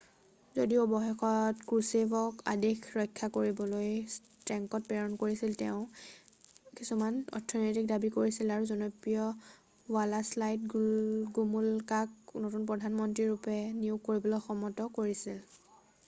যদিও 0.59 0.83
অৱশেষত 0.91 1.65
ক্ৰুছেভক 1.71 2.39
আদেশ 2.53 2.79
ৰক্ষা 2.99 3.27
কৰিবলৈ 3.35 3.91
টেঙ্কত 4.51 4.87
প্ৰেৰণ 4.93 5.13
কৰিছিল 5.25 5.53
তেওঁ 5.59 5.83
কিছুমান 6.81 7.19
অৰ্থনৈতিক 7.41 7.87
দাবী 7.93 8.11
কৰিছিল 8.17 8.55
আৰু 8.57 8.67
জনপ্ৰিয় 8.71 9.93
ৱালাডাইশ্ল 9.99 10.51
গোমুলকাক 11.39 12.35
নতুন 12.47 12.67
প্ৰধান 12.73 12.99
মন্ত্ৰী 13.05 13.29
ৰূপে 13.33 13.59
নিয়োগ 13.79 14.03
কৰিবলৈ 14.11 14.45
সন্মত 14.51 14.91
কৰিছিল 15.01 15.39